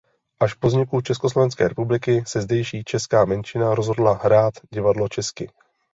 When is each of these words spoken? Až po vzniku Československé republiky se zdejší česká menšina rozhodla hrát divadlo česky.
Až 0.45 0.53
po 0.53 0.67
vzniku 0.67 1.01
Československé 1.01 1.67
republiky 1.67 2.23
se 2.27 2.41
zdejší 2.41 2.83
česká 2.83 3.25
menšina 3.25 3.75
rozhodla 3.75 4.13
hrát 4.23 4.53
divadlo 4.73 5.07
česky. 5.09 5.49